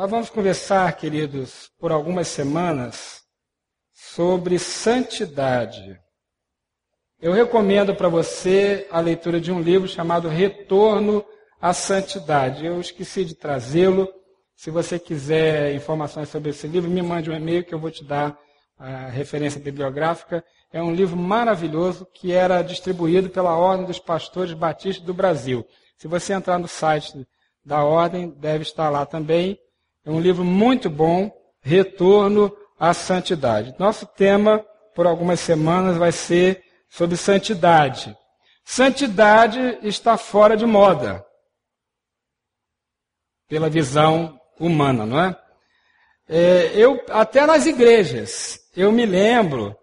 [0.00, 3.20] Nós vamos conversar, queridos, por algumas semanas
[3.92, 5.94] sobre santidade.
[7.20, 11.22] Eu recomendo para você a leitura de um livro chamado Retorno
[11.60, 12.64] à Santidade.
[12.64, 14.08] Eu esqueci de trazê-lo.
[14.56, 18.02] Se você quiser informações sobre esse livro, me mande um e-mail que eu vou te
[18.02, 18.38] dar
[18.78, 20.42] a referência bibliográfica.
[20.72, 25.62] É um livro maravilhoso que era distribuído pela Ordem dos Pastores Batistas do Brasil.
[25.98, 27.28] Se você entrar no site
[27.62, 29.58] da Ordem, deve estar lá também.
[30.04, 33.74] É um livro muito bom, Retorno à Santidade.
[33.78, 34.64] Nosso tema,
[34.94, 38.16] por algumas semanas, vai ser sobre santidade.
[38.64, 41.24] Santidade está fora de moda,
[43.48, 45.36] pela visão humana, não é?
[46.28, 49.76] é eu, até nas igrejas, eu me lembro,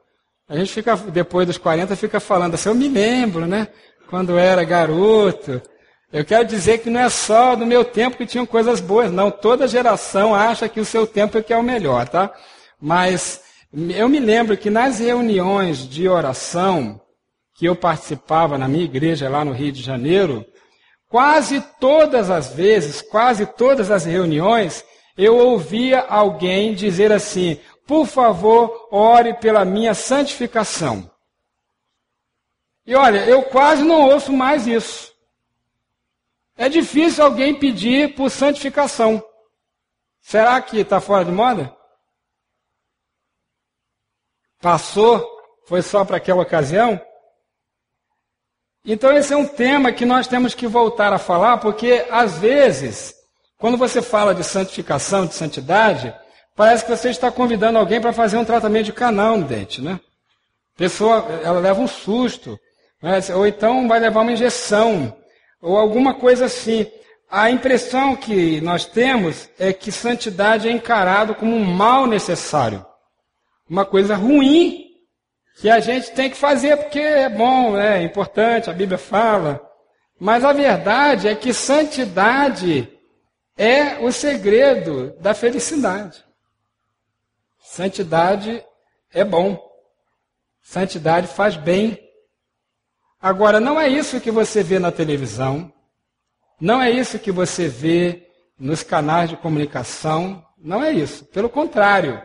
[0.49, 3.67] a gente fica, depois dos 40, fica falando assim, eu me lembro, né?
[4.09, 5.61] Quando era garoto.
[6.11, 9.29] Eu quero dizer que não é só do meu tempo que tinham coisas boas, não.
[9.29, 12.33] Toda geração acha que o seu tempo é que é o melhor, tá?
[12.79, 13.41] Mas
[13.73, 17.01] eu me lembro que nas reuniões de oração
[17.55, 20.45] que eu participava na minha igreja lá no Rio de Janeiro,
[21.09, 24.85] quase todas as vezes, quase todas as reuniões,
[25.17, 31.09] eu ouvia alguém dizer assim: por favor, ore pela minha santificação.
[32.85, 35.16] E olha, eu quase não ouço mais isso.
[36.57, 39.23] É difícil alguém pedir por santificação.
[40.21, 41.75] Será que está fora de moda?
[44.59, 45.25] Passou?
[45.67, 46.99] Foi só para aquela ocasião?
[48.83, 53.13] Então, esse é um tema que nós temos que voltar a falar, porque às vezes,
[53.57, 56.13] quando você fala de santificação, de santidade,
[56.57, 59.99] Parece que você está convidando alguém para fazer um tratamento de canal no dente, né?
[60.73, 62.59] A pessoa, ela leva um susto,
[63.01, 63.19] né?
[63.35, 65.15] ou então vai levar uma injeção,
[65.67, 66.89] ou alguma coisa assim.
[67.29, 72.85] A impressão que nós temos é que santidade é encarado como um mal necessário,
[73.69, 74.85] uma coisa ruim
[75.59, 79.61] que a gente tem que fazer porque é bom, é importante, a Bíblia fala.
[80.19, 82.89] Mas a verdade é que santidade
[83.57, 86.23] é o segredo da felicidade.
[87.59, 88.63] Santidade
[89.11, 89.59] é bom.
[90.61, 91.99] Santidade faz bem.
[93.19, 95.71] Agora, não é isso que você vê na televisão,
[96.59, 98.27] não é isso que você vê
[98.59, 101.25] nos canais de comunicação, não é isso.
[101.25, 102.21] Pelo contrário.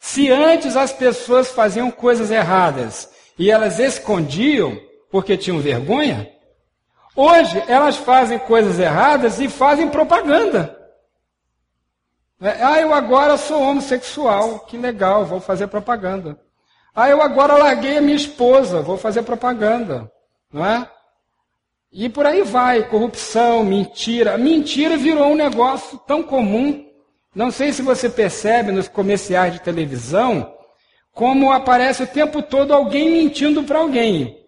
[0.00, 4.78] Se antes as pessoas faziam coisas erradas e elas escondiam
[5.10, 6.30] porque tinham vergonha,
[7.16, 10.76] hoje elas fazem coisas erradas e fazem propaganda.
[12.40, 16.38] É, ah, eu agora sou homossexual, que legal, vou fazer propaganda.
[16.94, 20.10] Ah, eu agora larguei a minha esposa, vou fazer propaganda,
[20.52, 20.90] não é?
[21.90, 24.36] E por aí vai, corrupção, mentira.
[24.36, 26.86] Mentira virou um negócio tão comum.
[27.34, 30.54] Não sei se você percebe nos comerciais de televisão
[31.18, 34.38] como aparece o tempo todo alguém mentindo para alguém.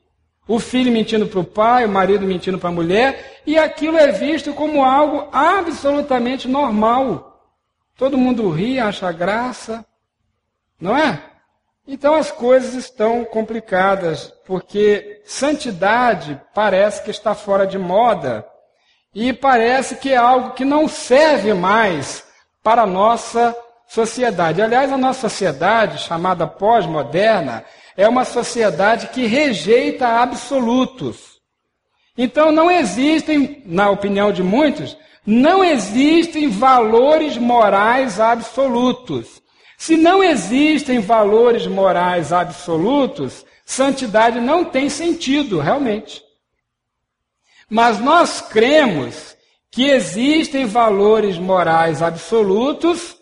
[0.46, 4.12] O filho mentindo para o pai, o marido mentindo para a mulher, e aquilo é
[4.12, 7.40] visto como algo absolutamente normal.
[7.96, 9.84] Todo mundo ri, acha graça,
[10.80, 11.20] não é?
[11.92, 18.46] Então as coisas estão complicadas, porque santidade parece que está fora de moda
[19.12, 22.22] e parece que é algo que não serve mais
[22.62, 23.56] para a nossa
[23.88, 24.62] sociedade.
[24.62, 27.64] Aliás, a nossa sociedade, chamada pós-moderna,
[27.96, 31.40] é uma sociedade que rejeita absolutos.
[32.16, 34.96] Então não existem, na opinião de muitos,
[35.26, 39.42] não existem valores morais absolutos.
[39.80, 46.22] Se não existem valores morais absolutos, santidade não tem sentido, realmente.
[47.66, 49.34] Mas nós cremos
[49.70, 53.16] que existem valores morais absolutos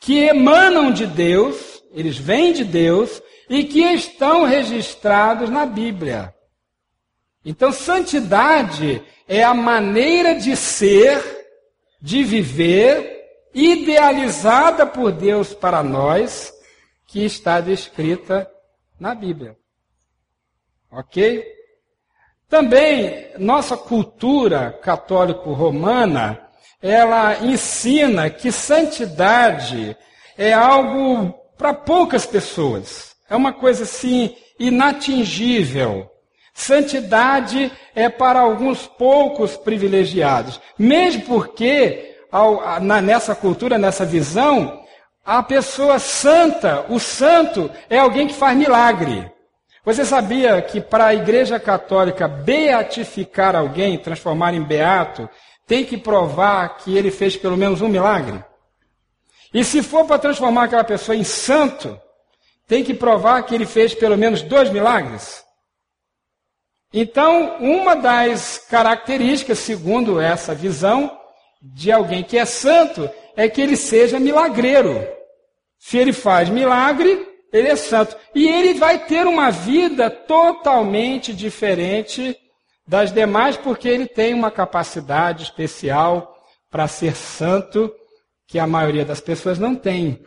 [0.00, 6.34] que emanam de Deus, eles vêm de Deus e que estão registrados na Bíblia.
[7.44, 11.22] Então, santidade é a maneira de ser
[12.00, 13.17] de viver
[13.58, 16.52] idealizada por Deus para nós,
[17.06, 18.48] que está descrita
[19.00, 19.56] na Bíblia.
[20.90, 21.44] Ok?
[22.48, 26.40] Também nossa cultura católico-romana,
[26.80, 29.96] ela ensina que santidade
[30.36, 33.16] é algo para poucas pessoas.
[33.28, 36.08] É uma coisa assim inatingível.
[36.54, 40.60] Santidade é para alguns poucos privilegiados.
[40.78, 44.82] Mesmo porque, ao, na, nessa cultura, nessa visão,
[45.24, 49.30] a pessoa santa, o santo, é alguém que faz milagre.
[49.84, 55.28] Você sabia que para a Igreja Católica beatificar alguém, transformar em beato,
[55.66, 58.42] tem que provar que ele fez pelo menos um milagre?
[59.52, 61.98] E se for para transformar aquela pessoa em santo,
[62.66, 65.42] tem que provar que ele fez pelo menos dois milagres.
[66.92, 71.17] Então, uma das características, segundo essa visão,
[71.60, 75.06] de alguém que é santo é que ele seja milagreiro.
[75.78, 78.16] Se ele faz milagre, ele é santo.
[78.34, 82.36] E ele vai ter uma vida totalmente diferente
[82.86, 86.34] das demais, porque ele tem uma capacidade especial
[86.70, 87.92] para ser santo
[88.46, 90.24] que a maioria das pessoas não tem.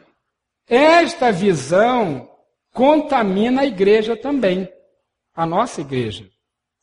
[0.68, 2.30] Esta visão
[2.72, 4.72] contamina a igreja também,
[5.36, 6.26] a nossa igreja,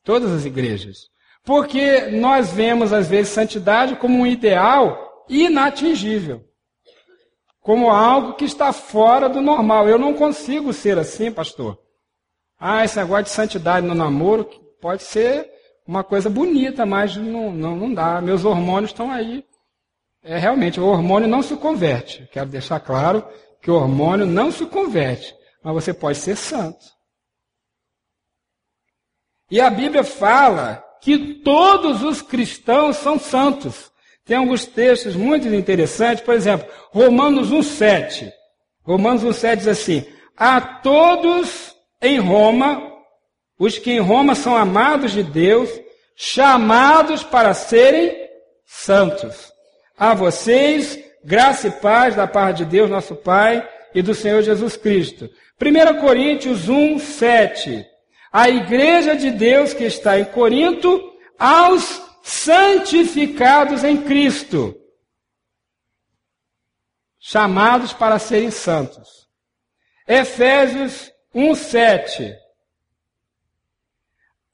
[0.05, 1.09] todas as igrejas.
[1.49, 6.45] Porque nós vemos, às vezes, santidade como um ideal inatingível.
[7.59, 9.89] Como algo que está fora do normal.
[9.89, 11.79] Eu não consigo ser assim, pastor.
[12.61, 14.45] Ah, esse negócio de santidade no namoro
[14.79, 15.51] pode ser
[15.87, 18.21] uma coisa bonita, mas não, não, não dá.
[18.21, 19.43] Meus hormônios estão aí.
[20.23, 22.29] É realmente, o hormônio não se converte.
[22.31, 23.27] Quero deixar claro
[23.63, 25.35] que o hormônio não se converte,
[25.65, 26.85] mas você pode ser santo.
[29.51, 33.91] E a Bíblia fala que todos os cristãos são santos.
[34.25, 38.31] Tem alguns textos muito interessantes, por exemplo, Romanos 1,7.
[38.83, 40.05] Romanos 1,7 diz assim:
[40.37, 42.93] A todos em Roma,
[43.59, 45.71] os que em Roma são amados de Deus,
[46.15, 48.15] chamados para serem
[48.67, 49.53] santos.
[49.97, 54.77] A vocês, graça e paz da parte de Deus, nosso Pai, e do Senhor Jesus
[54.77, 55.31] Cristo.
[55.61, 57.85] 1 Coríntios 1, 7
[58.33, 61.01] a igreja de Deus que está em Corinto
[61.39, 64.75] aos santificados em Cristo,
[67.19, 69.29] chamados para serem santos.
[70.07, 72.35] Efésios 1:7.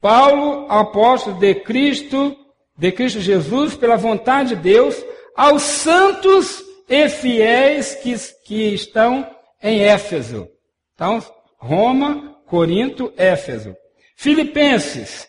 [0.01, 2.37] Paulo, apóstolo de Cristo,
[2.77, 5.03] de Cristo Jesus, pela vontade de Deus,
[5.35, 9.29] aos santos e fiéis que, que estão
[9.63, 10.49] em Éfeso.
[10.95, 11.25] Então,
[11.57, 13.77] Roma, Corinto, Éfeso.
[14.15, 15.29] Filipenses,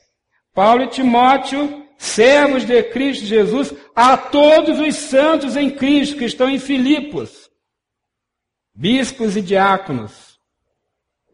[0.54, 6.48] Paulo e Timóteo, servos de Cristo Jesus, a todos os santos em Cristo que estão
[6.48, 7.50] em Filipos,
[8.76, 10.40] bispos e diáconos.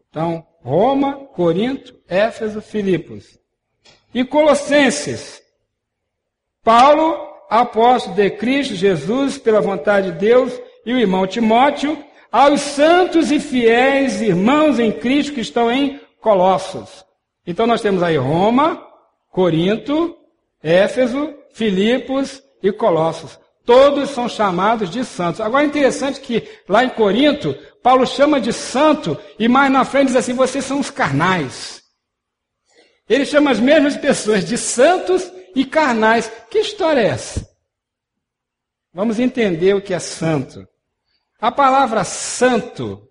[0.08, 3.38] Então, Roma, Corinto, Éfeso, Filipos.
[4.14, 5.42] E Colossenses,
[6.64, 7.18] Paulo,
[7.50, 13.38] apóstolo de Cristo Jesus, pela vontade de Deus, e o irmão Timóteo, aos santos e
[13.38, 17.04] fiéis irmãos em Cristo que estão em Colossos.
[17.46, 18.82] Então nós temos aí Roma,
[19.30, 20.16] Corinto,
[20.62, 23.38] Éfeso, Filipos e Colossos.
[23.66, 25.40] Todos são chamados de santos.
[25.40, 30.08] Agora é interessante que lá em Corinto, Paulo chama de santo e mais na frente
[30.08, 31.82] diz assim: vocês são os carnais.
[33.08, 36.32] Ele chama as mesmas pessoas de santos e carnais.
[36.50, 37.46] Que história é essa?
[38.94, 40.66] Vamos entender o que é santo.
[41.42, 43.02] A palavra santo,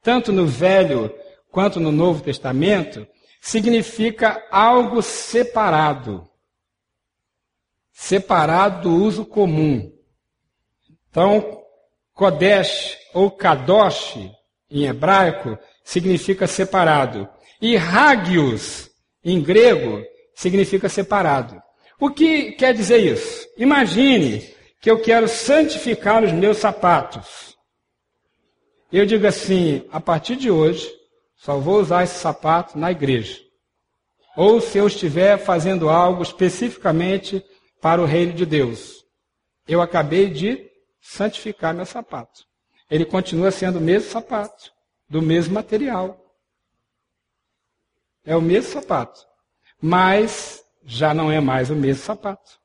[0.00, 1.14] tanto no Velho
[1.50, 3.06] quanto no Novo Testamento,
[3.38, 6.26] significa algo separado.
[7.92, 9.92] Separado do uso comum.
[11.10, 11.62] Então,
[12.14, 14.16] Kodesh ou Kadosh,
[14.70, 17.28] em hebraico, significa separado.
[17.60, 18.88] E Hagios,
[19.22, 20.02] em grego,
[20.34, 21.60] significa separado.
[22.00, 23.46] O que quer dizer isso?
[23.58, 24.48] Imagine
[24.80, 27.49] que eu quero santificar os meus sapatos.
[28.92, 30.92] Eu digo assim: a partir de hoje,
[31.36, 33.40] só vou usar esse sapato na igreja.
[34.36, 37.44] Ou se eu estiver fazendo algo especificamente
[37.80, 39.04] para o reino de Deus.
[39.66, 40.70] Eu acabei de
[41.00, 42.44] santificar meu sapato.
[42.90, 44.72] Ele continua sendo o mesmo sapato,
[45.08, 46.18] do mesmo material.
[48.24, 49.24] É o mesmo sapato,
[49.80, 52.58] mas já não é mais o mesmo sapato.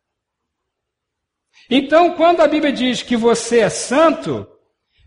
[1.70, 4.48] Então, quando a Bíblia diz que você é santo,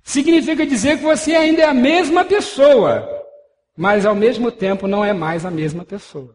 [0.09, 3.07] Significa dizer que você ainda é a mesma pessoa,
[3.77, 6.35] mas ao mesmo tempo não é mais a mesma pessoa.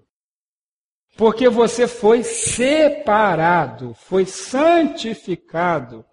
[1.18, 6.06] Porque você foi separado, foi santificado,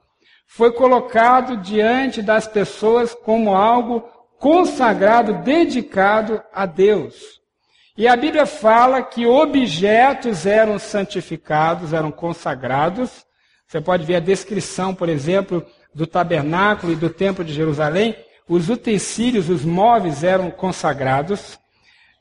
[0.46, 7.42] foi colocado diante das pessoas como algo consagrado, dedicado a Deus.
[7.94, 13.26] E a Bíblia fala que objetos eram santificados, eram consagrados.
[13.66, 15.62] Você pode ver a descrição, por exemplo,
[15.94, 18.16] do tabernáculo e do templo de Jerusalém,
[18.48, 21.58] os utensílios, os móveis eram consagrados,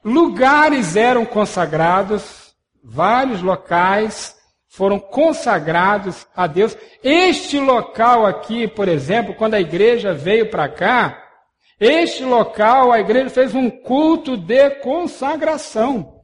[0.03, 4.35] lugares eram consagrados, vários locais
[4.67, 6.77] foram consagrados a Deus.
[7.03, 11.25] Este local aqui, por exemplo, quando a igreja veio para cá,
[11.79, 16.23] este local, a igreja fez um culto de consagração.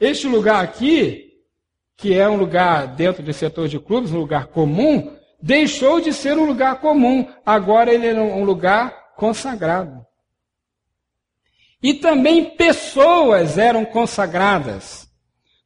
[0.00, 1.32] Este lugar aqui,
[1.96, 6.38] que é um lugar dentro do setor de clubes, um lugar comum, deixou de ser
[6.38, 10.04] um lugar comum, agora ele é um lugar consagrado.
[11.82, 15.06] E também pessoas eram consagradas.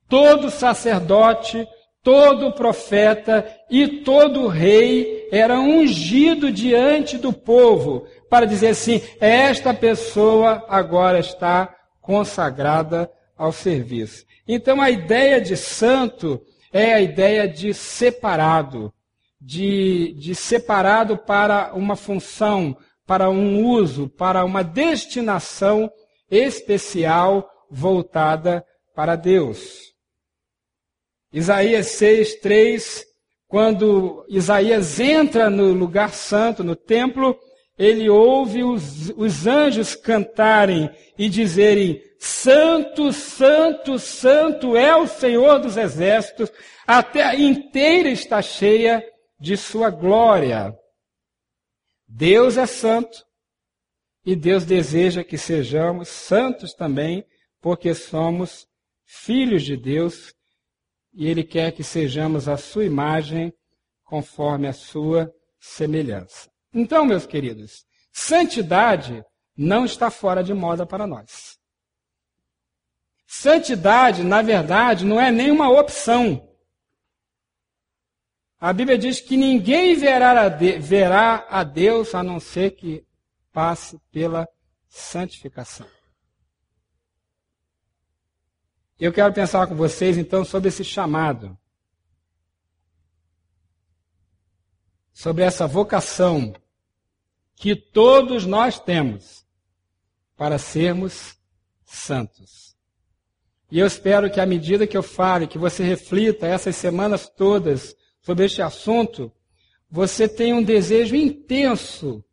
[0.09, 1.67] Todo sacerdote,
[2.03, 10.65] todo profeta e todo rei era ungido diante do povo para dizer assim: esta pessoa
[10.69, 14.25] agora está consagrada ao serviço.
[14.47, 16.41] Então a ideia de santo
[16.73, 18.93] é a ideia de separado,
[19.41, 22.77] de, de separado para uma função,
[23.07, 25.91] para um uso, para uma destinação
[26.31, 28.65] especial voltada
[28.95, 29.89] para Deus.
[31.33, 33.05] Isaías 6, 3,
[33.47, 37.39] quando Isaías entra no lugar santo, no templo,
[37.79, 45.77] ele ouve os, os anjos cantarem e dizerem: Santo, Santo, Santo é o Senhor dos
[45.77, 46.51] exércitos,
[46.87, 49.05] a terra inteira está cheia
[49.39, 50.77] de sua glória.
[52.07, 53.25] Deus é santo
[54.25, 57.25] e Deus deseja que sejamos santos também,
[57.61, 58.67] porque somos
[59.05, 60.35] filhos de Deus
[61.13, 63.53] e Ele quer que sejamos a sua imagem
[64.05, 66.51] conforme a sua semelhança.
[66.73, 69.25] Então, meus queridos, santidade
[69.57, 71.59] não está fora de moda para nós.
[73.27, 76.48] Santidade, na verdade, não é nenhuma opção.
[78.61, 83.07] A Bíblia diz que ninguém verá a, de, verá a Deus a não ser que
[83.53, 84.49] passe pela
[84.89, 85.87] santificação.
[88.99, 91.57] Eu quero pensar com vocês então sobre esse chamado.
[95.13, 96.53] Sobre essa vocação
[97.55, 99.47] que todos nós temos
[100.37, 101.37] para sermos
[101.85, 102.77] santos.
[103.71, 107.95] E eu espero que à medida que eu fale, que você reflita essas semanas todas
[108.21, 109.33] sobre este assunto,
[109.91, 112.25] você tenha um desejo intenso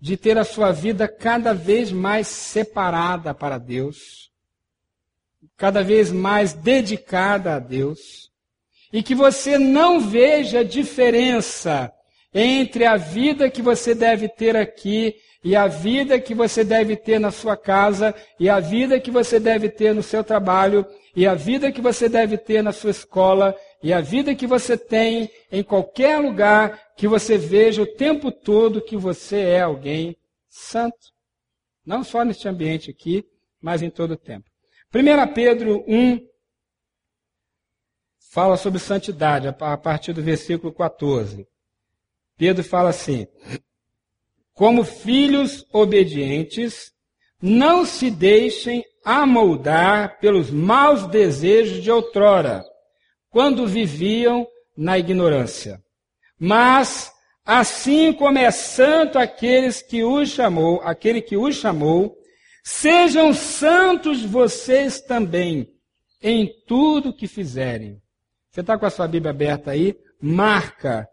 [0.00, 4.30] de ter a sua vida cada vez mais separada para Deus,
[5.56, 8.30] cada vez mais dedicada a Deus,
[8.92, 11.92] e que você não veja diferença
[12.32, 17.18] entre a vida que você deve ter aqui e a vida que você deve ter
[17.18, 21.34] na sua casa, e a vida que você deve ter no seu trabalho, e a
[21.34, 25.62] vida que você deve ter na sua escola, e a vida que você tem em
[25.62, 30.16] qualquer lugar que você veja o tempo todo que você é alguém
[30.48, 31.12] santo.
[31.86, 33.24] Não só neste ambiente aqui,
[33.60, 34.50] mas em todo o tempo.
[34.92, 36.26] 1 Pedro 1
[38.30, 41.46] fala sobre santidade, a partir do versículo 14.
[42.36, 43.28] Pedro fala assim:
[44.52, 46.92] Como filhos obedientes,
[47.40, 52.64] não se deixem amoldar pelos maus desejos de outrora
[53.30, 55.82] quando viviam na ignorância.
[56.38, 57.12] Mas,
[57.44, 62.16] assim como é santo aqueles que o chamou, aquele que o chamou,
[62.62, 65.68] sejam santos vocês também
[66.22, 68.00] em tudo que fizerem.
[68.50, 69.96] Você está com a sua Bíblia aberta aí?
[70.20, 71.08] Marca.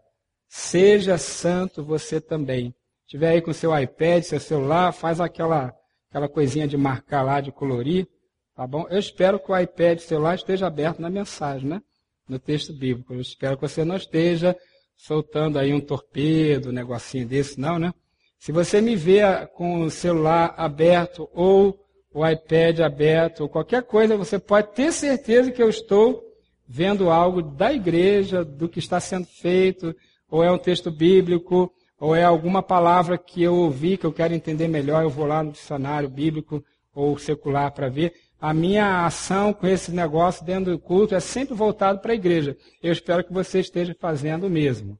[0.48, 2.74] Seja santo você também.
[3.02, 5.74] Se tiver aí com seu iPad, seu celular, faz aquela,
[6.08, 8.08] aquela coisinha de marcar lá, de colorir.
[8.54, 8.86] Tá bom?
[8.88, 11.82] Eu espero que o iPad, celular esteja aberto na mensagem, né?
[12.28, 13.14] No texto bíblico.
[13.14, 14.56] Eu espero que você não esteja
[14.96, 17.92] soltando aí um torpedo, um negocinho desse, não, né?
[18.38, 19.20] Se você me vê
[19.54, 21.78] com o celular aberto ou
[22.12, 26.22] o iPad aberto ou qualquer coisa, você pode ter certeza que eu estou
[26.66, 29.94] vendo algo da igreja, do que está sendo feito,
[30.28, 34.34] ou é um texto bíblico, ou é alguma palavra que eu ouvi que eu quero
[34.34, 36.64] entender melhor, eu vou lá no dicionário bíblico
[36.94, 41.54] ou secular para ver a minha ação com esse negócio dentro do culto é sempre
[41.54, 42.56] voltado para a igreja.
[42.82, 44.98] Eu espero que você esteja fazendo o mesmo.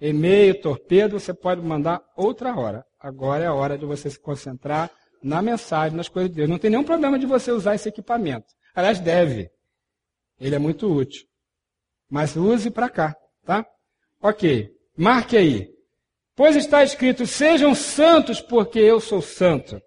[0.00, 2.84] E-mail, torpedo, você pode mandar outra hora.
[2.98, 4.90] Agora é a hora de você se concentrar
[5.22, 6.48] na mensagem, nas coisas de Deus.
[6.48, 8.46] Não tem nenhum problema de você usar esse equipamento.
[8.74, 9.50] Aliás, deve.
[10.40, 11.24] Ele é muito útil.
[12.10, 13.64] Mas use para cá, tá?
[14.20, 14.68] Ok.
[14.96, 15.68] Marque aí.
[16.36, 19.80] Pois está escrito: sejam santos, porque eu sou santo.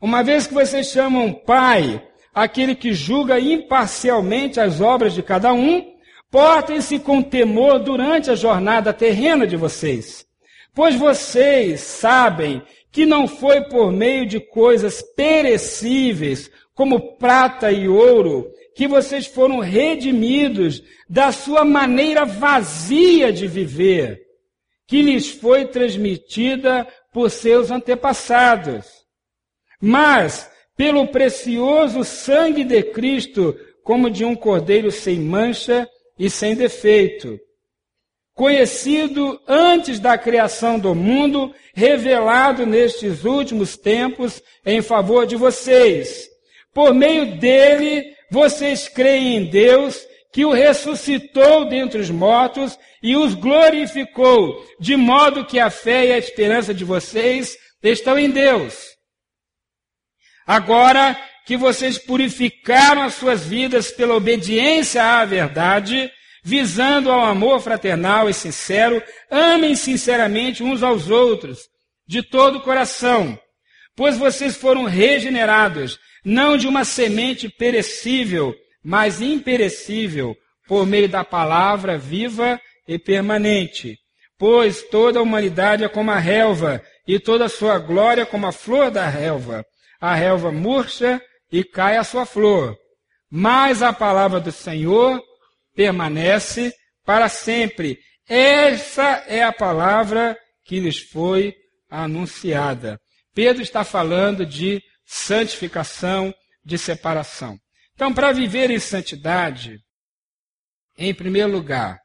[0.00, 2.02] Uma vez que vocês chamam Pai
[2.34, 5.82] aquele que julga imparcialmente as obras de cada um,
[6.30, 10.26] portem-se com temor durante a jornada terrena de vocês.
[10.74, 12.60] Pois vocês sabem
[12.92, 19.60] que não foi por meio de coisas perecíveis, como prata e ouro, que vocês foram
[19.60, 24.20] redimidos da sua maneira vazia de viver,
[24.86, 29.05] que lhes foi transmitida por seus antepassados
[29.80, 37.38] mas pelo precioso sangue de Cristo, como de um cordeiro sem mancha e sem defeito.
[38.34, 46.28] conhecido antes da criação do mundo, revelado nestes últimos tempos em favor de vocês.
[46.74, 53.32] Por meio dele, vocês creem em Deus, que o ressuscitou dentre os mortos e os
[53.32, 58.95] glorificou, de modo que a fé e a esperança de vocês estão em Deus.
[60.46, 66.10] Agora que vocês purificaram as suas vidas pela obediência à verdade,
[66.44, 71.58] visando ao amor fraternal e sincero, amem sinceramente uns aos outros,
[72.06, 73.36] de todo o coração,
[73.96, 80.36] pois vocês foram regenerados, não de uma semente perecível, mas imperecível,
[80.68, 83.98] por meio da palavra viva e permanente.
[84.38, 88.52] Pois toda a humanidade é como a relva, e toda a sua glória como a
[88.52, 89.64] flor da relva.
[90.06, 91.20] A relva murcha
[91.50, 92.78] e cai a sua flor.
[93.28, 95.20] Mas a palavra do Senhor
[95.74, 96.72] permanece
[97.04, 97.98] para sempre.
[98.28, 101.52] Essa é a palavra que lhes foi
[101.90, 103.00] anunciada.
[103.34, 106.32] Pedro está falando de santificação,
[106.64, 107.58] de separação.
[107.94, 109.80] Então, para viver em santidade,
[110.96, 111.98] em primeiro lugar,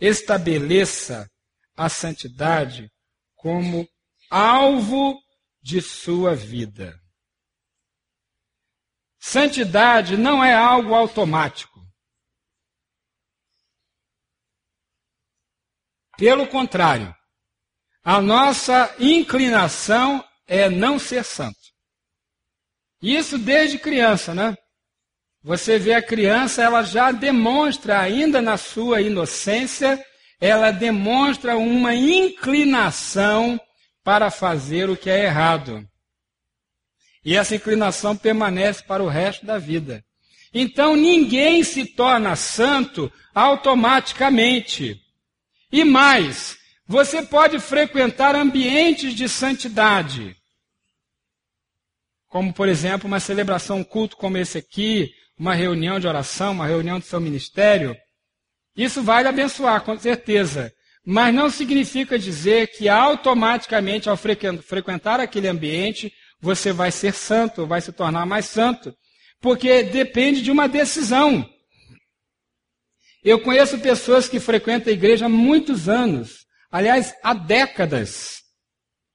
[0.00, 1.30] estabeleça
[1.76, 2.90] a santidade
[3.36, 3.86] como
[4.28, 5.16] alvo
[5.62, 7.03] de sua vida.
[9.26, 11.80] Santidade não é algo automático.
[16.18, 17.12] Pelo contrário,
[18.04, 21.56] a nossa inclinação é não ser santo.
[23.00, 24.54] Isso desde criança, né?
[25.42, 30.04] Você vê a criança, ela já demonstra, ainda na sua inocência,
[30.38, 33.58] ela demonstra uma inclinação
[34.04, 35.82] para fazer o que é errado.
[37.24, 40.04] E essa inclinação permanece para o resto da vida.
[40.52, 45.00] Então ninguém se torna santo automaticamente.
[45.72, 50.36] E mais, você pode frequentar ambientes de santidade,
[52.28, 56.66] como por exemplo uma celebração, um culto como esse aqui, uma reunião de oração, uma
[56.66, 57.96] reunião do seu ministério.
[58.76, 60.72] Isso vai lhe abençoar, com certeza.
[61.06, 66.12] Mas não significa dizer que automaticamente, ao frequentar aquele ambiente,
[66.44, 68.94] você vai ser santo, vai se tornar mais santo.
[69.40, 71.48] Porque depende de uma decisão.
[73.24, 78.42] Eu conheço pessoas que frequentam a igreja há muitos anos, aliás, há décadas,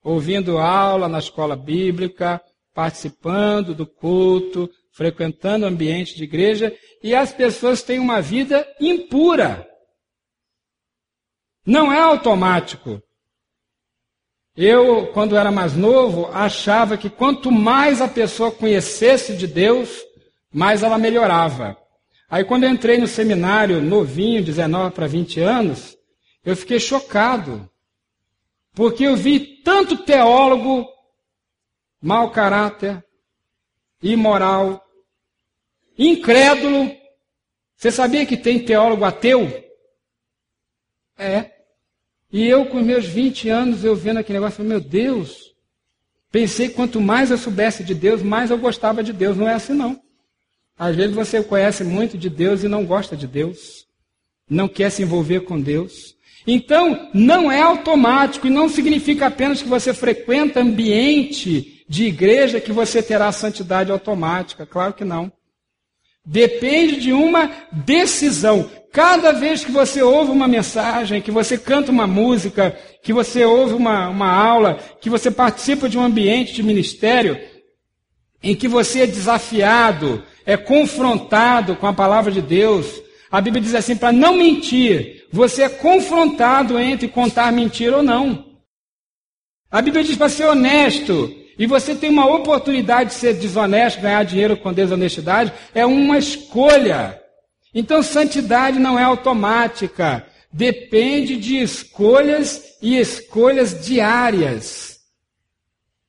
[0.03, 2.41] ouvindo aula na escola bíblica,
[2.73, 9.67] participando do culto, frequentando o ambiente de igreja, e as pessoas têm uma vida impura.
[11.63, 12.99] Não é automático.
[14.61, 20.03] Eu, quando era mais novo, achava que quanto mais a pessoa conhecesse de Deus,
[20.51, 21.77] mais ela melhorava.
[22.29, 25.97] Aí quando eu entrei no seminário, novinho, 19 para 20 anos,
[26.43, 27.69] eu fiquei chocado.
[28.73, 30.85] Porque eu vi tanto teólogo
[32.01, 33.01] mau caráter,
[34.03, 34.85] imoral,
[35.97, 36.93] incrédulo.
[37.77, 39.47] Você sabia que tem teólogo ateu?
[41.17, 41.58] É.
[42.31, 45.53] E eu, com meus 20 anos, eu vendo aquele negócio, meu Deus,
[46.31, 49.35] pensei que quanto mais eu soubesse de Deus, mais eu gostava de Deus.
[49.35, 49.99] Não é assim, não.
[50.77, 53.85] Às vezes você conhece muito de Deus e não gosta de Deus,
[54.49, 56.15] não quer se envolver com Deus.
[56.47, 62.71] Então, não é automático e não significa apenas que você frequenta ambiente de igreja que
[62.71, 64.65] você terá santidade automática.
[64.65, 65.31] Claro que não.
[66.31, 68.69] Depende de uma decisão.
[68.91, 73.73] Cada vez que você ouve uma mensagem, que você canta uma música, que você ouve
[73.73, 77.35] uma, uma aula, que você participa de um ambiente de ministério,
[78.43, 83.73] em que você é desafiado é confrontado com a palavra de Deus, a Bíblia diz
[83.73, 88.45] assim: para não mentir, você é confrontado entre contar mentira ou não.
[89.71, 94.23] A Bíblia diz para ser honesto, e você tem uma oportunidade de ser desonesto, ganhar
[94.23, 97.21] dinheiro com desonestidade, é uma escolha.
[97.73, 105.01] Então, santidade não é automática, depende de escolhas e escolhas diárias.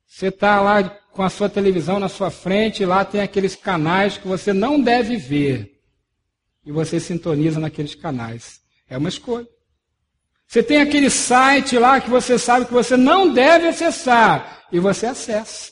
[0.06, 4.16] Você está lá com a sua televisão na sua frente, e lá tem aqueles canais
[4.16, 5.80] que você não deve ver.
[6.64, 8.60] E você sintoniza naqueles canais.
[8.88, 9.48] É uma escolha.
[10.50, 15.06] Você tem aquele site lá que você sabe que você não deve acessar, e você
[15.06, 15.70] acessa.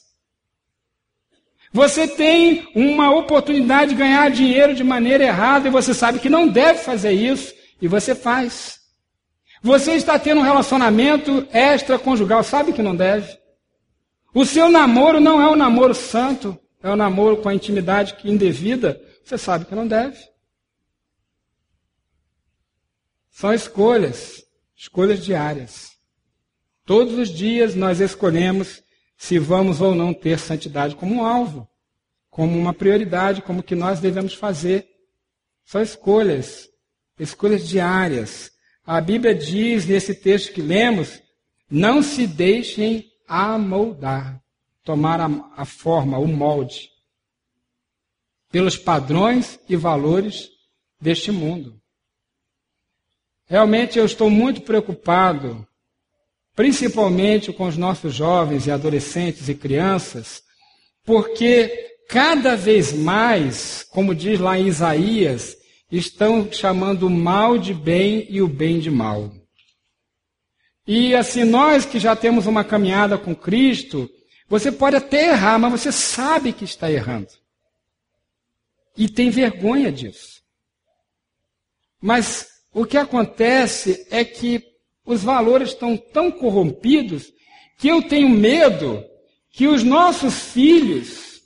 [1.73, 6.47] Você tem uma oportunidade de ganhar dinheiro de maneira errada e você sabe que não
[6.47, 8.79] deve fazer isso e você faz.
[9.65, 13.37] Você está tendo um relacionamento extraconjugal, sabe que não deve.
[14.33, 19.01] O seu namoro não é um namoro santo, é um namoro com a intimidade indevida.
[19.25, 20.19] Você sabe que não deve.
[23.29, 24.48] São escolhas.
[24.79, 25.91] Escolhas diárias.
[26.87, 28.81] Todos os dias nós escolhemos
[29.17, 31.69] se vamos ou não ter santidade como um alvo,
[32.31, 34.89] como uma prioridade, como que nós devemos fazer.
[35.65, 36.69] São escolhas,
[37.19, 38.53] escolhas diárias.
[38.87, 41.21] A Bíblia diz nesse texto que lemos:
[41.69, 44.41] não se deixem amoldar,
[44.85, 46.89] tomar a, a forma, o molde,
[48.49, 50.49] pelos padrões e valores
[51.01, 51.78] deste mundo.
[53.49, 55.67] Realmente eu estou muito preocupado,
[56.55, 60.43] principalmente com os nossos jovens e adolescentes e crianças,
[61.03, 65.57] porque cada vez mais, como diz lá em Isaías,
[65.91, 69.33] estão chamando o mal de bem e o bem de mal.
[70.87, 74.11] E assim, nós que já temos uma caminhada com Cristo,
[74.47, 77.29] você pode até errar, mas você sabe que está errando.
[78.95, 80.43] E tem vergonha disso.
[82.01, 84.63] Mas o que acontece é que
[85.05, 87.33] os valores estão tão corrompidos
[87.77, 89.05] que eu tenho medo
[89.51, 91.43] que os nossos filhos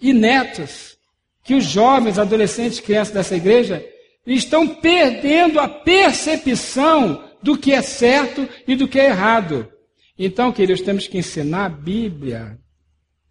[0.00, 0.96] e netos,
[1.44, 3.84] que os jovens, adolescentes, crianças dessa igreja,
[4.26, 9.72] estão perdendo a percepção do que é certo e do que é errado.
[10.18, 12.58] Então, queridos, temos que ensinar a Bíblia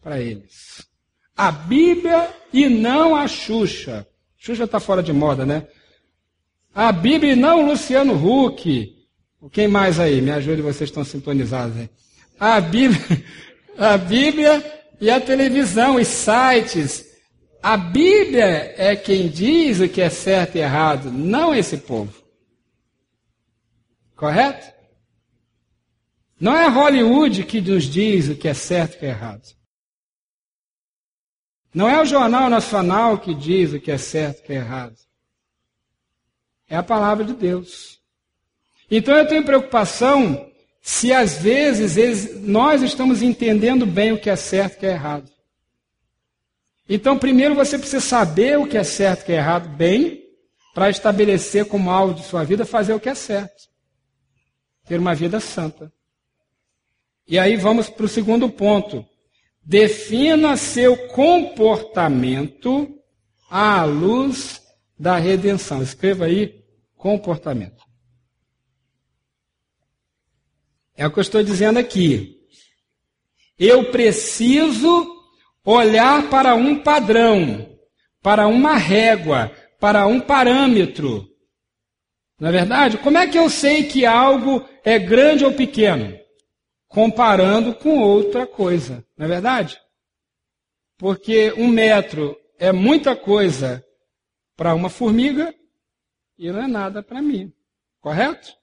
[0.01, 0.87] para eles.
[1.35, 4.07] A Bíblia e não a Xuxa.
[4.37, 5.67] Xuxa está fora de moda, né?
[6.77, 8.95] A Bíblia e não Luciano Huck.
[9.51, 10.21] Quem mais aí?
[10.21, 11.89] Me ajude, vocês estão sintonizados aí.
[12.39, 13.01] A Bíblia,
[13.75, 17.03] a Bíblia e a televisão, os sites.
[17.63, 22.13] A Bíblia é quem diz o que é certo e errado, não esse povo.
[24.15, 24.71] Correto?
[26.39, 29.47] Não é Hollywood que nos diz o que é certo e o que é errado.
[31.73, 34.57] Não é o Jornal Nacional que diz o que é certo e o que é
[34.57, 35.06] errado.
[36.69, 37.99] É a palavra de Deus.
[38.89, 40.49] Então eu tenho preocupação
[40.81, 44.85] se às vezes eles, nós estamos entendendo bem o que é certo e o que
[44.85, 45.29] é errado.
[46.89, 50.23] Então, primeiro você precisa saber o que é certo e o que é errado bem,
[50.73, 53.67] para estabelecer como alvo de sua vida fazer o que é certo
[54.87, 55.91] ter uma vida santa.
[57.27, 59.05] E aí vamos para o segundo ponto.
[59.61, 62.89] Defina seu comportamento
[63.49, 64.56] à luz
[64.97, 65.81] da redenção.
[65.81, 66.63] Escreva aí
[66.95, 67.83] comportamento.
[70.95, 72.35] É o que eu estou dizendo aqui.
[73.57, 75.05] Eu preciso
[75.63, 77.77] olhar para um padrão,
[78.21, 81.27] para uma régua, para um parâmetro
[82.39, 82.97] não é verdade?
[82.99, 86.17] Como é que eu sei que algo é grande ou pequeno?
[86.87, 89.79] Comparando com outra coisa, não é verdade?
[90.97, 93.83] Porque um metro é muita coisa
[94.57, 95.55] para uma formiga
[96.37, 97.53] e não é nada para mim,
[98.01, 98.53] correto?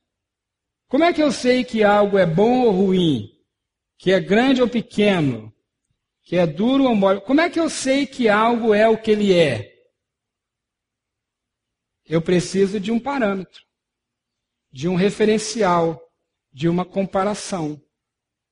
[0.89, 3.31] Como é que eu sei que algo é bom ou ruim?
[3.97, 5.51] Que é grande ou pequeno?
[6.23, 7.23] Que é duro ou mole?
[7.23, 9.73] Como é que eu sei que algo é o que ele é?
[12.05, 13.65] Eu preciso de um parâmetro
[14.75, 16.03] de um referencial,
[16.53, 17.81] de uma comparação.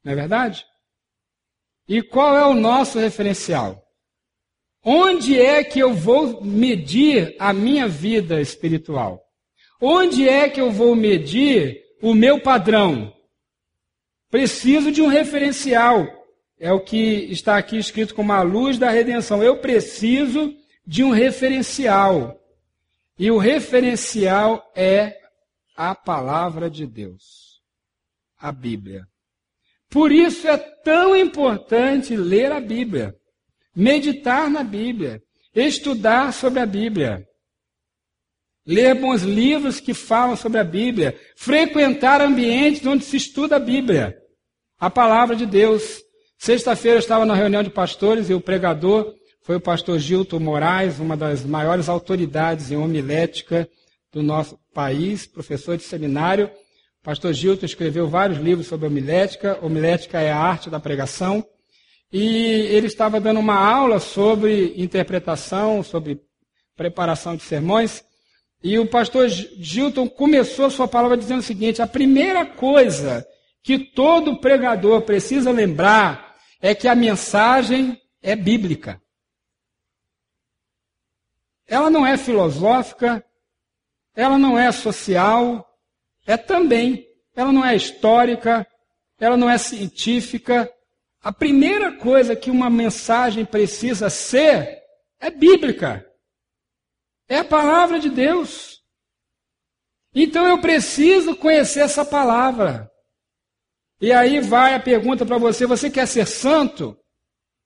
[0.05, 0.65] Não é verdade?
[1.89, 3.82] E qual é o nosso referencial?
[4.85, 9.23] Onde é que eu vou medir a minha vida espiritual?
[9.81, 13.13] Onde é que eu vou medir o meu padrão?
[14.31, 16.07] Preciso de um referencial.
[16.59, 16.97] É o que
[17.31, 19.43] está aqui escrito como a luz da redenção.
[19.43, 20.55] Eu preciso
[20.87, 22.39] de um referencial.
[23.19, 25.17] E o referencial é
[25.77, 27.61] a palavra de Deus,
[28.39, 29.07] a Bíblia.
[29.89, 33.15] Por isso é tão importante ler a Bíblia,
[33.75, 35.21] meditar na Bíblia,
[35.55, 37.27] estudar sobre a Bíblia,
[38.67, 44.17] ler bons livros que falam sobre a Bíblia, frequentar ambientes onde se estuda a Bíblia,
[44.79, 46.01] a palavra de Deus.
[46.39, 51.01] Sexta-feira eu estava na reunião de pastores e o pregador foi o pastor Gilton Moraes,
[51.01, 53.69] uma das maiores autoridades em homilética
[54.13, 56.51] do nosso país, professor de seminário.
[57.03, 59.59] Pastor Gilton escreveu vários livros sobre homilética.
[59.61, 61.45] Homilética é a arte da pregação.
[62.13, 66.21] E ele estava dando uma aula sobre interpretação, sobre
[66.77, 68.05] preparação de sermões.
[68.63, 73.27] E o pastor Gilton começou a sua palavra dizendo o seguinte: a primeira coisa
[73.63, 79.01] que todo pregador precisa lembrar é que a mensagem é bíblica.
[81.67, 83.25] Ela não é filosófica,
[84.15, 85.67] ela não é social,
[86.27, 87.09] é também.
[87.35, 88.67] Ela não é histórica,
[89.19, 90.71] ela não é científica.
[91.23, 94.83] A primeira coisa que uma mensagem precisa ser
[95.21, 96.05] é bíblica.
[97.29, 98.83] É a palavra de Deus.
[100.13, 102.91] Então eu preciso conhecer essa palavra.
[104.01, 106.99] E aí vai a pergunta para você: você quer ser santo?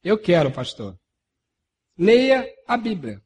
[0.05, 0.97] Eu quero, pastor.
[1.99, 3.23] Leia a Bíblia.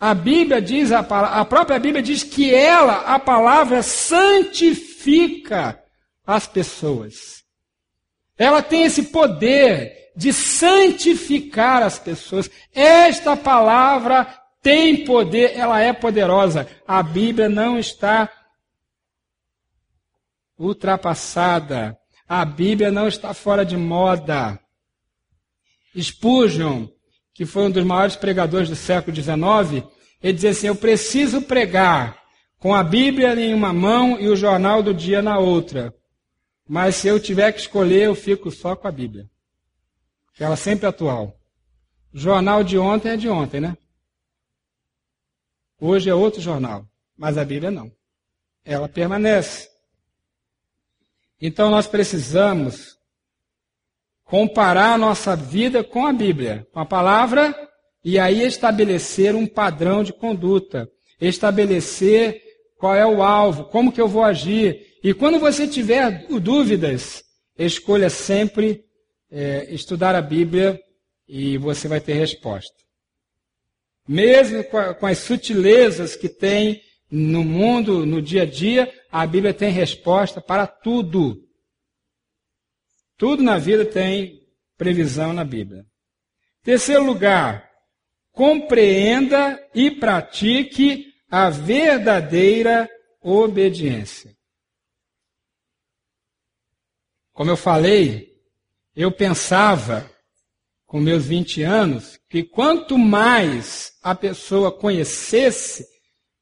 [0.00, 5.80] A Bíblia diz, a, a própria Bíblia diz que ela, a palavra, santifica
[6.26, 7.41] as pessoas.
[8.38, 12.50] Ela tem esse poder de santificar as pessoas.
[12.74, 14.26] Esta palavra
[14.62, 16.68] tem poder, ela é poderosa.
[16.86, 18.30] A Bíblia não está
[20.58, 21.96] ultrapassada.
[22.28, 24.58] A Bíblia não está fora de moda.
[25.98, 26.86] Spurgeon,
[27.34, 29.84] que foi um dos maiores pregadores do século XIX,
[30.22, 32.22] ele dizia assim: Eu preciso pregar
[32.58, 35.92] com a Bíblia em uma mão e o jornal do dia na outra.
[36.72, 39.28] Mas se eu tiver que escolher, eu fico só com a Bíblia.
[40.40, 41.38] Ela sempre é atual.
[42.14, 43.76] O jornal de ontem é de ontem, né?
[45.78, 47.92] Hoje é outro jornal, mas a Bíblia não.
[48.64, 49.68] Ela permanece.
[51.38, 52.98] Então nós precisamos
[54.24, 57.54] comparar a nossa vida com a Bíblia, com a palavra,
[58.02, 62.42] e aí estabelecer um padrão de conduta, estabelecer
[62.82, 64.98] qual é o alvo, como que eu vou agir.
[65.04, 67.22] E quando você tiver dúvidas,
[67.56, 68.84] escolha sempre
[69.30, 70.82] é, estudar a Bíblia
[71.28, 72.74] e você vai ter resposta.
[74.08, 79.24] Mesmo com, a, com as sutilezas que tem no mundo, no dia a dia, a
[79.28, 81.40] Bíblia tem resposta para tudo.
[83.16, 84.40] Tudo na vida tem
[84.76, 85.84] previsão na Bíblia.
[86.64, 87.64] Terceiro lugar,
[88.32, 92.86] compreenda e pratique a verdadeira
[93.22, 94.36] obediência.
[97.32, 98.36] Como eu falei,
[98.94, 100.10] eu pensava,
[100.84, 105.86] com meus 20 anos, que quanto mais a pessoa conhecesse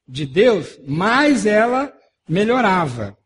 [0.09, 1.97] de Deus, mais ela
[2.29, 3.17] melhorava.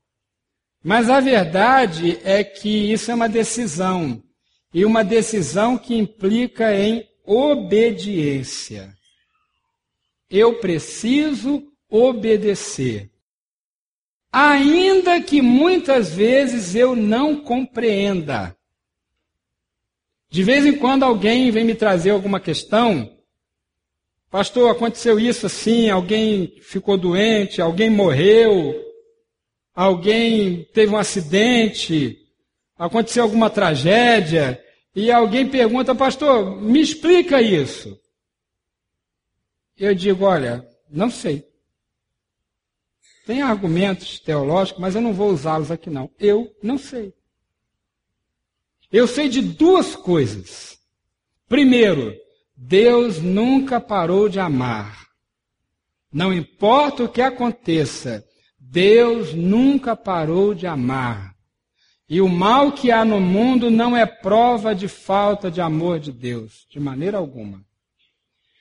[0.83, 4.23] Mas a verdade é que isso é uma decisão.
[4.75, 8.95] E uma decisão que implica em obediência.
[10.37, 13.09] Eu preciso obedecer.
[14.33, 18.57] Ainda que muitas vezes eu não compreenda.
[20.29, 23.17] De vez em quando alguém vem me trazer alguma questão.
[24.29, 28.75] Pastor, aconteceu isso assim, alguém ficou doente, alguém morreu,
[29.73, 32.19] alguém teve um acidente,
[32.77, 34.61] aconteceu alguma tragédia,
[34.97, 37.97] e alguém pergunta, pastor, me explica isso.
[39.77, 41.45] Eu digo, olha, não sei.
[43.27, 46.11] Tem argumentos teológicos, mas eu não vou usá-los aqui não.
[46.19, 47.15] Eu não sei.
[48.93, 50.79] Eu sei de duas coisas.
[51.49, 52.15] Primeiro,
[52.57, 55.09] Deus nunca parou de amar.
[56.13, 58.25] Não importa o que aconteça,
[58.57, 61.35] Deus nunca parou de amar.
[62.09, 66.13] E o mal que há no mundo não é prova de falta de amor de
[66.13, 67.65] Deus, de maneira alguma.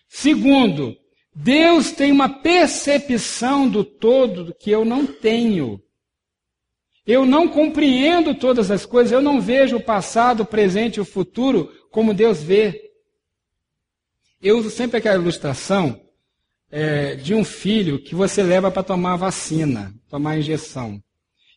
[0.07, 0.97] Segundo,
[1.35, 5.81] Deus tem uma percepção do todo que eu não tenho.
[7.05, 11.05] Eu não compreendo todas as coisas, eu não vejo o passado, o presente e o
[11.05, 12.91] futuro como Deus vê.
[14.41, 15.99] Eu uso sempre aquela ilustração
[16.71, 21.01] é, de um filho que você leva para tomar vacina, tomar injeção.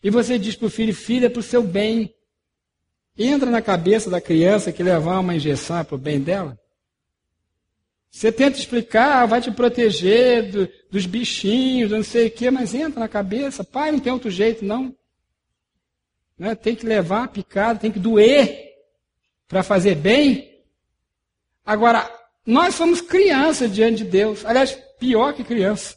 [0.02, 2.14] E você diz para o filho, filho, é para o seu bem.
[3.16, 6.58] Entra na cabeça da criança que levar uma injeção é para o bem dela?
[8.16, 12.74] Você tenta explicar, ah, vai te proteger do, dos bichinhos, não sei o quê, mas
[12.74, 14.96] entra na cabeça, pai, não tem outro jeito, não.
[16.38, 16.54] Né?
[16.54, 18.72] Tem que levar a picada, tem que doer
[19.46, 20.50] para fazer bem.
[21.62, 22.10] Agora,
[22.46, 24.46] nós somos crianças diante de Deus.
[24.46, 25.94] Aliás, pior que criança.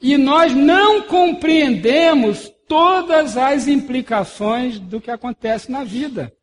[0.00, 6.36] E nós não compreendemos todas as implicações do que acontece na vida.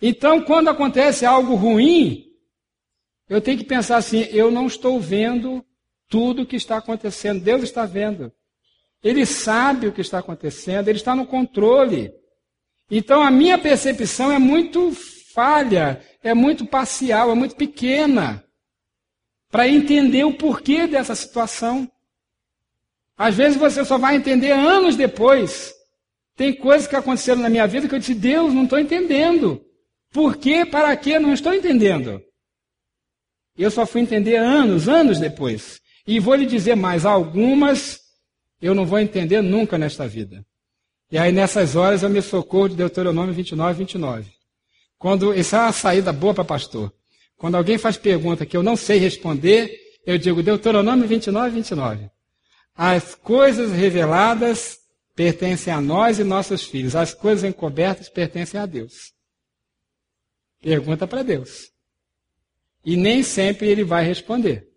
[0.00, 2.25] Então, quando acontece algo ruim,
[3.28, 5.64] eu tenho que pensar assim: eu não estou vendo
[6.08, 8.32] tudo o que está acontecendo, Deus está vendo.
[9.02, 12.12] Ele sabe o que está acontecendo, ele está no controle.
[12.90, 14.92] Então, a minha percepção é muito
[15.34, 18.44] falha, é muito parcial, é muito pequena
[19.50, 21.90] para entender o porquê dessa situação.
[23.16, 25.74] Às vezes você só vai entender anos depois.
[26.36, 29.64] Tem coisas que aconteceram na minha vida que eu disse, Deus, não estou entendendo.
[30.12, 30.66] Por quê?
[30.66, 31.18] Para quê?
[31.18, 32.22] Não estou entendendo.
[33.58, 35.80] Eu só fui entender anos, anos depois.
[36.06, 38.00] E vou lhe dizer mais, algumas
[38.60, 40.44] eu não vou entender nunca nesta vida.
[41.10, 44.30] E aí nessas horas eu me socorro de Deuteronômio 29, 29.
[44.98, 46.92] Quando, isso é uma saída boa para pastor.
[47.36, 49.70] Quando alguém faz pergunta que eu não sei responder,
[50.06, 52.10] eu digo Deuteronômio 29, 29.
[52.74, 54.78] As coisas reveladas
[55.14, 56.96] pertencem a nós e nossos filhos.
[56.96, 59.12] As coisas encobertas pertencem a Deus.
[60.62, 61.70] Pergunta para Deus.
[62.86, 64.68] E nem sempre ele vai responder.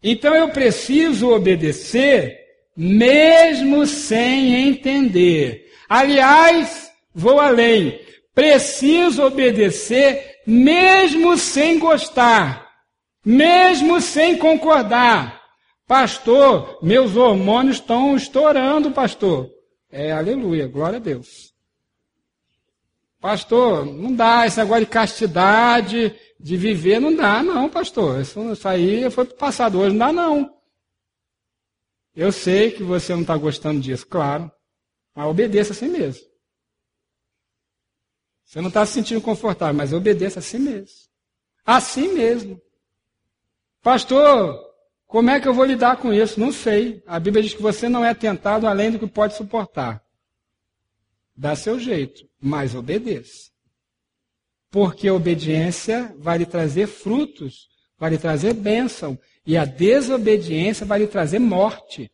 [0.00, 2.38] Então eu preciso obedecer
[2.76, 5.66] mesmo sem entender.
[5.88, 8.00] Aliás, vou além.
[8.32, 12.70] Preciso obedecer mesmo sem gostar,
[13.24, 15.42] mesmo sem concordar.
[15.88, 19.50] Pastor, meus hormônios estão estourando, pastor.
[19.90, 21.47] É, aleluia, glória a Deus.
[23.20, 28.20] Pastor, não dá esse negócio de castidade, de viver, não dá, não, pastor.
[28.20, 30.58] Isso, isso aí foi passado hoje, não dá, não.
[32.14, 34.50] Eu sei que você não está gostando disso, claro,
[35.14, 36.26] mas obedeça a si mesmo.
[38.44, 40.96] Você não está se sentindo confortável, mas obedeça a si mesmo.
[41.66, 42.60] A si mesmo.
[43.82, 44.58] Pastor,
[45.06, 46.40] como é que eu vou lidar com isso?
[46.40, 47.02] Não sei.
[47.06, 50.02] A Bíblia diz que você não é tentado além do que pode suportar.
[51.36, 53.50] Dá seu jeito, mas obedeça.
[54.70, 59.18] Porque a obediência vai lhe trazer frutos, vai lhe trazer bênção.
[59.46, 62.12] E a desobediência vai lhe trazer morte.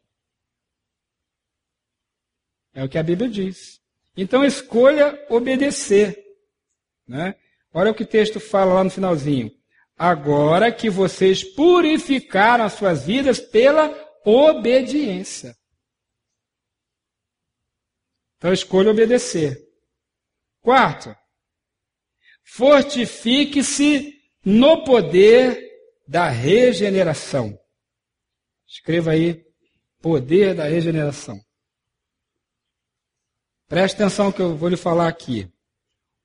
[2.73, 3.81] É o que a Bíblia diz.
[4.17, 6.17] Então escolha obedecer.
[7.07, 7.35] Né?
[7.73, 9.51] Olha o que o texto fala lá no finalzinho.
[9.97, 13.93] Agora que vocês purificaram as suas vidas pela
[14.25, 15.57] obediência.
[18.37, 19.64] Então escolha obedecer.
[20.65, 21.15] Quarto,
[22.43, 25.61] fortifique-se no poder
[26.09, 27.55] da regeneração.
[28.67, 29.45] Escreva aí,
[30.01, 31.39] poder da regeneração.
[33.69, 35.53] Preste atenção que eu vou lhe falar aqui.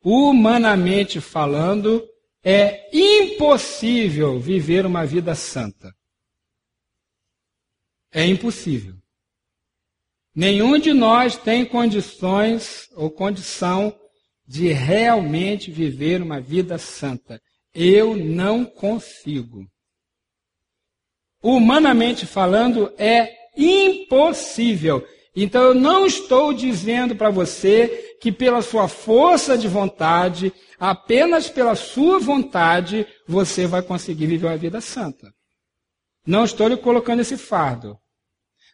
[0.01, 2.01] Humanamente falando,
[2.41, 5.93] é impossível viver uma vida santa.
[8.09, 8.95] É impossível.
[10.33, 13.93] Nenhum de nós tem condições ou condição
[14.49, 17.39] de realmente viver uma vida santa.
[17.71, 19.63] Eu não consigo.
[21.39, 25.07] Humanamente falando, é impossível.
[25.35, 31.75] Então eu não estou dizendo para você que pela sua força de vontade, apenas pela
[31.75, 35.31] sua vontade, você vai conseguir viver uma vida santa.
[36.25, 37.95] Não estou lhe colocando esse fardo.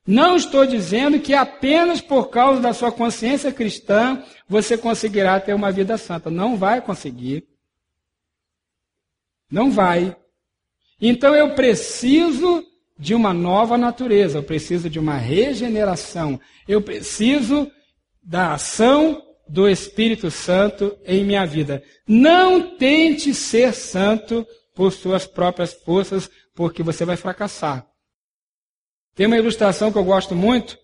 [0.05, 5.71] Não estou dizendo que apenas por causa da sua consciência cristã você conseguirá ter uma
[5.71, 6.29] vida santa.
[6.29, 7.47] Não vai conseguir.
[9.49, 10.15] Não vai.
[11.01, 12.63] Então eu preciso
[12.97, 17.69] de uma nova natureza, eu preciso de uma regeneração, eu preciso
[18.23, 21.83] da ação do Espírito Santo em minha vida.
[22.07, 27.85] Não tente ser santo por suas próprias forças, porque você vai fracassar.
[29.15, 30.77] Tem uma ilustração que eu gosto muito.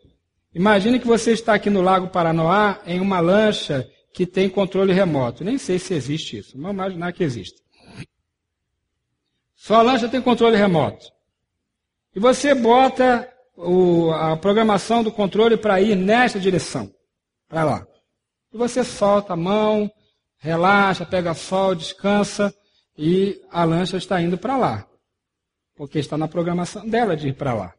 [0.56, 5.44] Imagine que você está aqui no Lago Paranoá em uma lancha que tem controle remoto.
[5.44, 7.62] Nem sei se existe isso, vamos imaginar que existe.
[9.56, 11.06] Sua lancha tem controle remoto.
[12.16, 16.92] E você bota o, a programação do controle para ir nesta direção,
[17.48, 17.88] para lá.
[18.54, 19.92] E você solta a mão,
[20.38, 22.54] relaxa, pega sol, descansa
[22.98, 24.88] e a lancha está indo para lá.
[25.76, 27.74] Porque está na programação dela de ir para lá.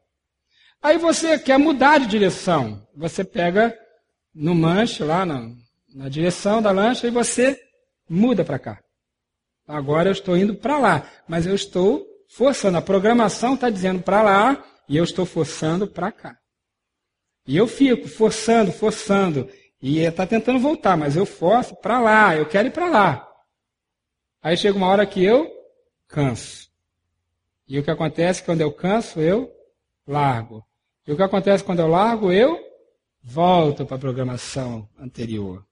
[0.82, 2.84] Aí você quer mudar de direção.
[2.96, 3.78] Você pega
[4.34, 5.48] no manche lá na,
[5.94, 7.58] na direção da lancha e você
[8.08, 8.80] muda para cá.
[9.66, 12.76] Agora eu estou indo para lá, mas eu estou forçando.
[12.78, 16.36] A programação está dizendo para lá e eu estou forçando para cá.
[17.46, 19.48] E eu fico forçando, forçando.
[19.80, 23.28] E está tentando voltar, mas eu forço para lá, eu quero ir para lá.
[24.40, 25.50] Aí chega uma hora que eu
[26.08, 26.68] canso.
[27.66, 29.50] E o que acontece quando eu canso, eu
[30.06, 30.64] largo.
[31.06, 32.58] E o que acontece quando eu largo, eu
[33.22, 35.64] volto para a programação anterior.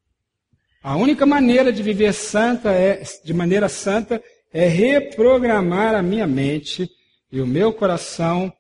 [0.83, 6.91] A única maneira de viver santa é, de maneira santa é reprogramar a minha mente
[7.31, 8.53] e o meu coração,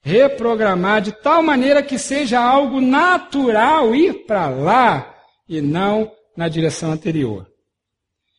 [0.00, 5.14] reprogramar de tal maneira que seja algo natural ir para lá
[5.48, 7.46] e não na direção anterior.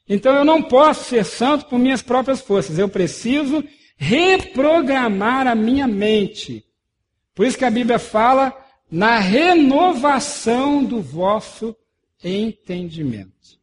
[0.07, 3.64] Então eu não posso ser santo por minhas próprias forças, eu preciso
[3.97, 6.64] reprogramar a minha mente.
[7.36, 8.58] Por isso que a Bíblia fala
[8.90, 11.76] na renovação do vosso
[12.24, 13.60] entendimento.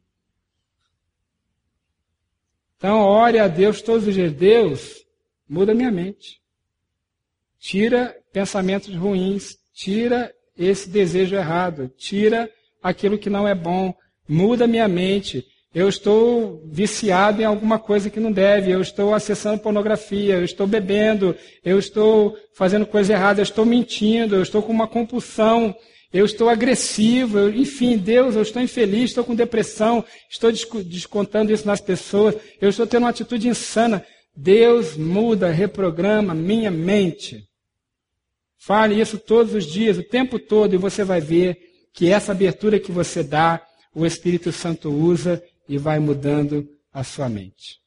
[2.77, 4.31] Então, ore a Deus todos os dias.
[4.33, 5.05] Deus,
[5.49, 6.41] muda minha mente.
[7.57, 9.57] Tira pensamentos ruins.
[9.73, 11.89] Tira esse desejo errado.
[11.97, 12.51] Tira
[12.81, 13.95] aquilo que não é bom.
[14.27, 15.47] Muda minha mente.
[15.73, 20.67] Eu estou viciado em alguma coisa que não deve, eu estou acessando pornografia, eu estou
[20.67, 25.75] bebendo, eu estou fazendo coisa errada, eu estou mentindo, eu estou com uma compulsão,
[26.13, 30.51] eu estou agressivo, eu, enfim, Deus, eu estou infeliz, estou com depressão, estou
[30.83, 34.05] descontando isso nas pessoas, eu estou tendo uma atitude insana.
[34.35, 37.43] Deus muda, reprograma minha mente.
[38.59, 41.57] Fale isso todos os dias, o tempo todo, e você vai ver
[41.93, 43.61] que essa abertura que você dá,
[43.93, 47.81] o Espírito Santo usa e vai mudando a sua mente.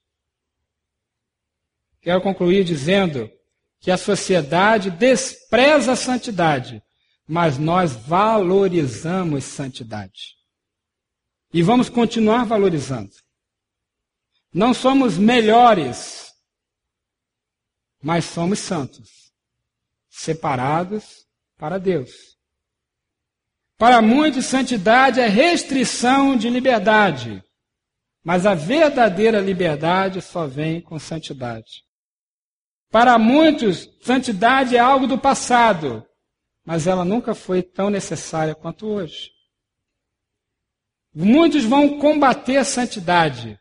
[2.00, 3.30] Quero concluir dizendo
[3.80, 6.82] que a sociedade despreza a santidade,
[7.26, 10.36] mas nós valorizamos santidade.
[11.52, 13.12] E vamos continuar valorizando.
[14.52, 16.32] Não somos melhores,
[18.02, 19.32] mas somos santos,
[20.08, 22.36] separados para Deus.
[23.76, 27.42] Para muitos, santidade é restrição de liberdade.
[28.26, 31.84] Mas a verdadeira liberdade só vem com santidade.
[32.90, 36.04] Para muitos, santidade é algo do passado,
[36.64, 39.30] mas ela nunca foi tão necessária quanto hoje.
[41.14, 43.56] Muitos vão combater a santidade.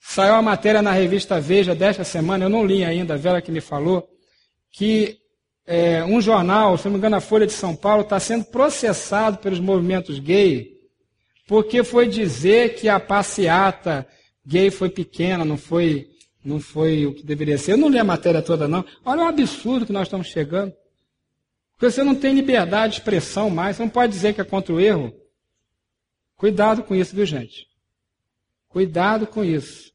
[0.00, 3.52] Saiu uma matéria na revista Veja desta semana, eu não li ainda, a Vera que
[3.52, 4.08] me falou,
[4.72, 5.18] que
[5.66, 9.36] é, um jornal, se não me engano, a Folha de São Paulo, está sendo processado
[9.36, 10.73] pelos movimentos gay
[11.46, 14.06] porque foi dizer que a passeata
[14.46, 16.08] gay foi pequena, não foi,
[16.44, 17.72] não foi o que deveria ser.
[17.72, 18.84] Eu não li a matéria toda, não.
[19.04, 20.72] Olha o absurdo que nós estamos chegando.
[21.72, 24.72] Porque você não tem liberdade de expressão mais, você não pode dizer que é contra
[24.72, 25.12] o erro.
[26.36, 27.66] Cuidado com isso, viu, gente?
[28.68, 29.92] Cuidado com isso.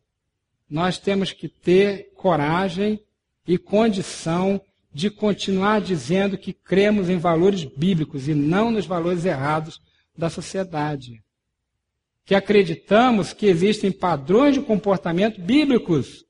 [0.70, 3.02] Nós temos que ter coragem
[3.48, 4.62] e condição
[4.94, 9.82] de continuar dizendo que cremos em valores bíblicos e não nos valores errados
[10.18, 11.24] da sociedade
[12.30, 16.24] que acreditamos que existem padrões de comportamento bíblicos,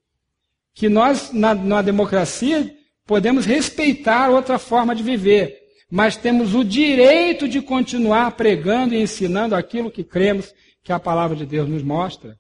[0.73, 2.73] que nós, na, na democracia,
[3.05, 5.59] podemos respeitar outra forma de viver,
[5.91, 10.53] mas temos o direito de continuar pregando e ensinando aquilo que cremos
[10.85, 12.39] que a palavra de Deus nos mostra.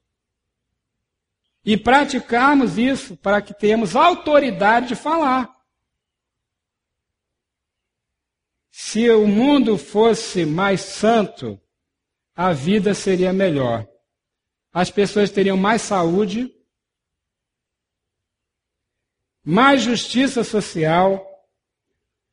[1.65, 5.53] E praticarmos isso para que tenhamos autoridade de falar.
[8.71, 11.59] Se o mundo fosse mais santo,
[12.41, 13.85] a vida seria melhor.
[14.71, 16.49] As pessoas teriam mais saúde,
[19.43, 21.21] mais justiça social,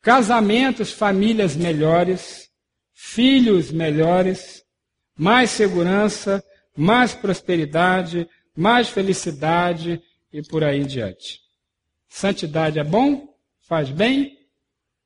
[0.01, 2.49] casamentos, famílias melhores,
[2.93, 4.65] filhos melhores,
[5.19, 6.41] mais segurança,
[6.77, 10.01] mais prosperidade, mais felicidade
[10.33, 11.41] e por aí em diante.
[12.09, 14.39] Santidade é bom, faz bem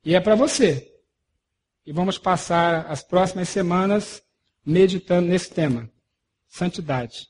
[0.05, 0.95] e é para você.
[1.87, 4.23] E vamos passar as próximas semanas
[4.65, 5.89] meditando nesse tema.
[6.49, 7.29] Santidade.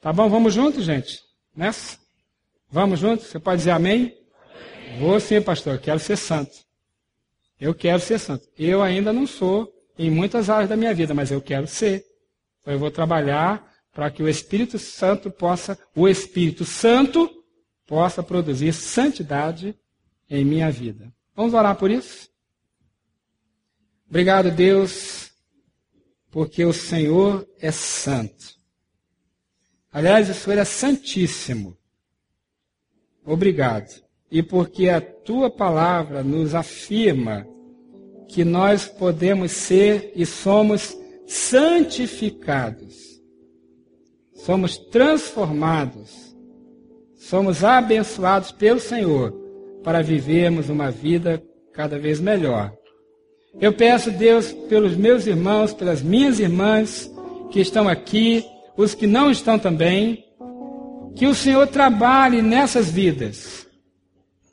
[0.00, 0.28] Tá bom?
[0.28, 1.20] Vamos juntos, gente?
[1.54, 1.98] Nessa?
[2.70, 3.26] Vamos juntos?
[3.26, 4.16] Você pode dizer amém?
[4.84, 4.98] amém?
[4.98, 5.78] Vou sim, pastor.
[5.78, 6.52] Quero ser santo.
[7.60, 8.48] Eu quero ser santo.
[8.58, 12.04] Eu ainda não sou em muitas áreas da minha vida, mas eu quero ser.
[12.60, 17.30] Então eu vou trabalhar para que o Espírito Santo possa, o Espírito Santo
[17.86, 19.76] possa produzir santidade
[20.28, 21.12] em minha vida.
[21.36, 22.28] Vamos orar por isso?
[24.08, 25.21] Obrigado, Deus
[26.32, 28.56] porque o Senhor é santo.
[29.92, 31.76] Aliás, o Senhor é santíssimo.
[33.24, 34.02] Obrigado.
[34.30, 37.46] E porque a tua palavra nos afirma
[38.30, 43.20] que nós podemos ser e somos santificados,
[44.32, 46.34] somos transformados,
[47.14, 49.32] somos abençoados pelo Senhor
[49.84, 51.42] para vivermos uma vida
[51.74, 52.74] cada vez melhor
[53.60, 57.10] eu peço, Deus, pelos meus irmãos, pelas minhas irmãs
[57.50, 58.44] que estão aqui,
[58.76, 60.24] os que não estão também,
[61.14, 63.66] que o Senhor trabalhe nessas vidas,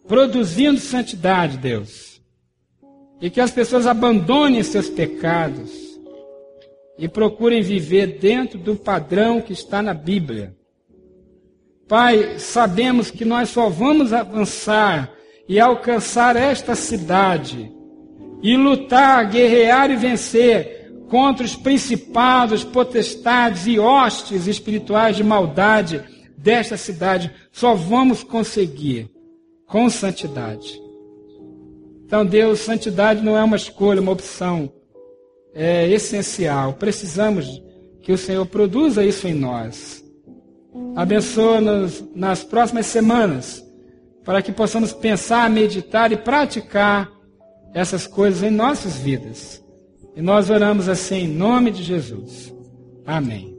[0.08, 2.22] produzindo santidade, Deus.
[3.22, 5.72] E que as pessoas abandonem seus pecados
[6.97, 10.56] e procurem viver dentro do padrão que está na Bíblia.
[11.88, 15.12] Pai, sabemos que nós só vamos avançar
[15.47, 17.79] e alcançar esta cidade
[18.42, 20.80] e lutar, guerrear e vencer
[21.10, 26.04] contra os principados, potestades e hostes espirituais de maldade
[26.38, 29.10] desta cidade, só vamos conseguir
[29.66, 30.80] com santidade.
[32.06, 34.72] Então, Deus, santidade não é uma escolha, uma opção,
[35.54, 36.74] é essencial.
[36.74, 37.62] Precisamos
[38.02, 40.04] que o Senhor produza isso em nós.
[40.96, 43.64] Abençoa-nos nas próximas semanas,
[44.24, 47.12] para que possamos pensar, meditar e praticar
[47.74, 49.63] essas coisas em nossas vidas.
[50.15, 52.53] E nós oramos assim em nome de Jesus.
[53.05, 53.59] Amém.